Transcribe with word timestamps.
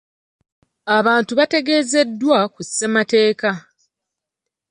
Abantu 0.97 1.31
baategeezeddwa 1.39 2.39
ku 2.53 2.61
ssemateeka. 2.67 3.51